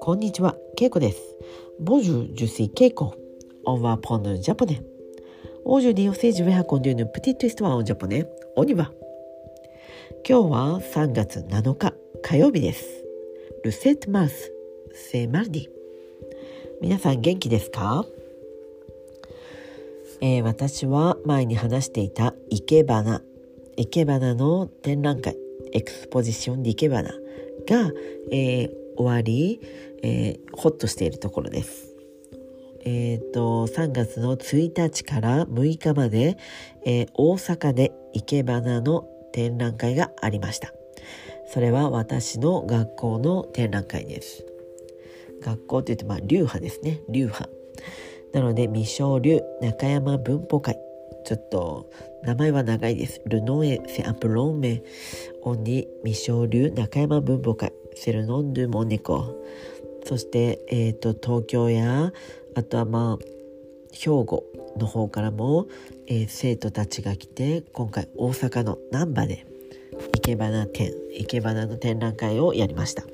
[0.00, 1.20] こんにちは、けいこです。
[1.78, 3.14] Bonjour, je suis けいこ。
[3.64, 8.26] On apprend japonais。Aujourd'hui, on continue une petite histoire en japonais。
[8.56, 8.64] オ。
[8.64, 8.82] 今
[10.24, 13.04] 日は3月7日火曜日です。
[13.62, 14.52] Le sept mars,
[14.92, 15.50] c'est mardi。
[16.82, 18.04] 皆さん元気ですか、
[20.20, 23.22] え、私は前に話していた生け花
[23.80, 25.38] 生け花の展覧会、
[25.72, 27.08] エクスポジションで生け花
[27.66, 27.90] が、
[28.30, 29.58] えー終わり、
[30.02, 31.96] えーホッとしているところです。
[32.84, 36.36] えっ、と、3月の1日から6日まで、
[36.84, 40.74] えー大阪で生け花の展覧会がありました。
[41.46, 44.44] それは私の学校の展覧会です。
[45.40, 47.00] 学校というと、まあ、流派ですね。
[47.08, 47.48] 流派。
[48.34, 50.78] なので、未生流中山文法会。
[51.30, 51.88] ちょっと、
[52.24, 53.22] 名前は長いです。
[53.24, 54.82] ルノエ・セアプロンメ。
[55.42, 57.72] オンに未生流中山文法会。
[57.94, 59.40] セルノン・ドゥ・モネコ。
[60.04, 62.12] そして、えっ、と、東京や、
[62.56, 63.24] あとはまあ、
[63.92, 64.44] 兵庫
[64.76, 65.68] の方からも、
[66.08, 69.46] えー生徒たちが来て、今回大阪の難波で、
[70.12, 73.04] 生け花展、生け花の展覧会をやりました。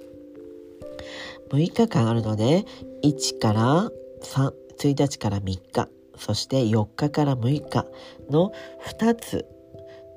[1.51, 2.65] 6日間あるので、
[3.05, 3.91] 1から
[4.23, 7.87] 3、1日から3日、そして4日から6日
[8.31, 8.53] の
[8.99, 9.47] 2つ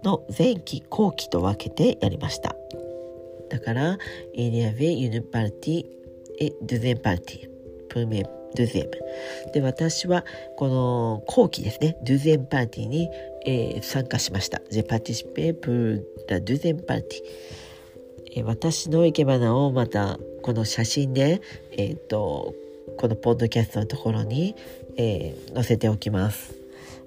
[0.03, 2.55] の前期後期と分けてやりました。
[3.49, 3.97] だから、
[4.33, 5.85] イリアヴェ・ユヌ・パルティ・
[6.39, 7.49] エ・ドゥゼン・パルティ、
[7.89, 9.51] プーメ・ドゥゼム。
[9.51, 10.23] で、私は
[10.55, 13.09] この後期ですね、ドゥゼン・パーティーに、
[13.45, 14.61] え、参加しました。
[14.69, 18.43] ジェ・パティシペ・プー・ダ・ドゥゼン・パルティ。
[18.43, 22.53] 私の生け花をまたこの写真で、えー、と
[22.97, 24.55] このポッドキャストのところに
[24.99, 26.53] えー載せておきます。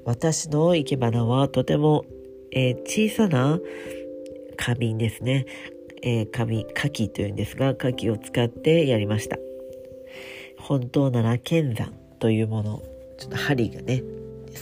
[0.05, 2.07] 私の生け花はとても、
[2.51, 3.61] えー小さな
[4.57, 5.47] 花瓶ですね。
[6.03, 9.39] えー、紙、牡蠣というんですが、牡蠣を使ってやりました。
[10.59, 12.83] 本当なら剣山というもの、
[13.19, 14.03] ちょっと針がね、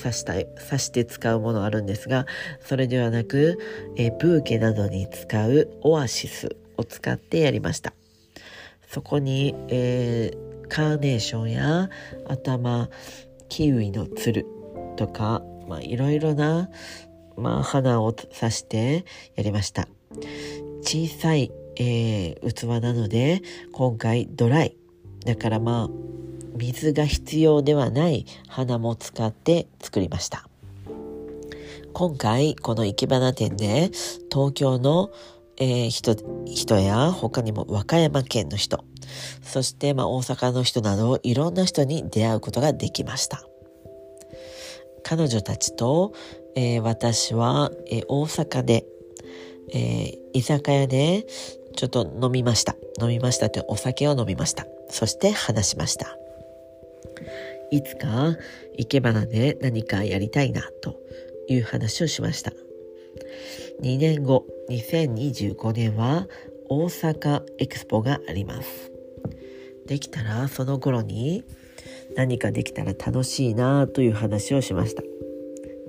[0.02, 2.26] 刺したい、刺して使うものあるんですが、
[2.60, 3.58] それではなく、
[3.96, 7.94] えーブーケなどに使うオアシスを使ってやりました。
[8.88, 11.90] そこに、えーカーネーションや、
[12.26, 12.90] あとはまあ、
[13.50, 14.46] キウイのつる
[14.96, 16.70] とか、まあ、いろいろな、
[17.36, 19.04] まあ、花を刺して
[19.34, 19.88] やりました。
[20.82, 23.42] 小さい、えー器なので、
[23.72, 24.76] 今回ドライ。
[25.26, 25.88] だからまあ、
[26.56, 30.48] 水が必要ではない花も使って作りました。
[31.92, 33.90] 今回、この生け花店で、
[34.32, 35.10] 東京の、
[35.56, 36.14] えー人、
[36.46, 38.84] 人や、他にも和歌山県の人、
[39.42, 43.44] そして、まあ、大阪の人など、いろんな人に出会うことができました。
[45.02, 46.12] 彼女たちと、
[46.54, 48.84] えー私は、えー大阪で、
[49.72, 51.26] えー居酒屋で
[51.76, 52.76] ちょっと飲みました。
[53.00, 54.66] 飲みましたってお酒を飲みました。
[54.88, 56.16] そして話しました。
[57.70, 58.36] いつか
[58.76, 60.96] 生け花で何かやりたいなと
[61.48, 62.52] いう話をしました。
[63.82, 66.26] 2年後、2025年は
[66.68, 68.92] 大阪エクスポがあります。
[69.90, 71.42] できたらその頃に
[72.14, 75.02] 何かできたら楽しいなという話をしました。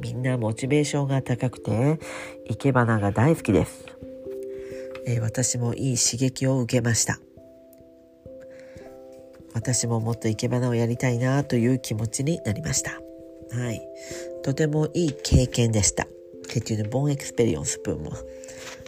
[0.01, 1.99] みんなモチベーションが高くて、
[2.49, 3.85] 生け花が大好きです。
[5.05, 7.19] えー私もいい刺激を受けました。
[9.53, 12.93] 私ももっと生け花をやりたいなという気持ちになりました。
[13.55, 13.81] はい。
[14.41, 16.07] とてもいい経験でした。
[16.47, 18.09] C'est une bonne expérience pour moi.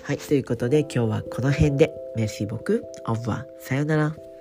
[0.01, 0.17] はい。
[0.17, 1.91] ということで今日はこの辺で。
[2.17, 2.81] Merci beaucoup.
[3.05, 3.45] Au revoir.
[3.59, 4.32] さよなら。